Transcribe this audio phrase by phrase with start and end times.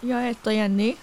[0.00, 0.96] Jag heter Jenny.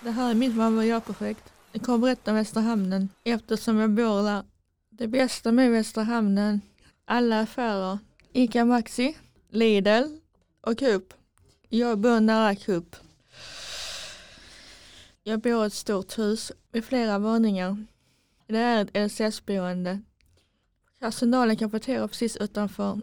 [0.00, 1.52] Det här är mitt mamma och jag-projekt.
[1.72, 4.44] Jag kommer berätta om Västra Hamnen eftersom jag bor där.
[4.90, 6.60] Det bästa med Västra Hamnen,
[7.04, 7.98] alla affärer,
[8.32, 9.16] Ica Maxi,
[9.50, 10.04] Lidl
[10.60, 11.14] och Coop.
[11.68, 12.96] Jag bor nära Coop.
[15.22, 17.86] Jag bor i ett stort hus med flera våningar.
[18.46, 20.00] Det är ett LSS-boende.
[21.00, 23.00] Personalen kan parkera precis utanför.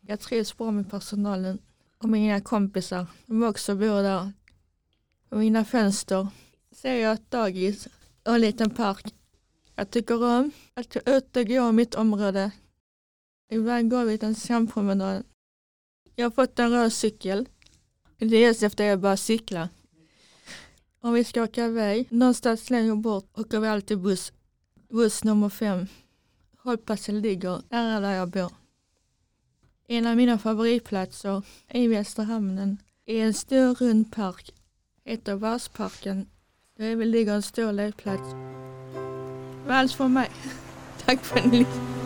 [0.00, 1.58] Jag trivs bra med personalen
[1.98, 4.32] och mina kompisar som också bor där.
[5.28, 6.28] Och mina fönster
[6.72, 7.88] ser jag ett dagis
[8.24, 9.14] och en liten park.
[9.74, 12.50] Jag tycker om att gå ut och gå i mitt område.
[13.50, 15.24] Ibland går vi en sampromenad.
[16.14, 17.48] Jag har fått en röd cykel.
[18.18, 19.68] Dels efter att jag bara cykla.
[21.00, 24.32] Om vi ska åka iväg någonstans längre bort åker vi alltid buss.
[24.88, 25.86] Buss nummer fem.
[26.58, 28.52] Hållplatsen ligger nära där jag bor.
[29.90, 34.50] En av mina favoritplatser i Västra Hamnen är en stor rund park.
[35.04, 36.26] Heter Varsparken.
[36.76, 38.30] Där ligger en stor lekplats.
[39.62, 40.30] Det var allt från mig.
[41.04, 41.97] Tack för att ni lyssnade.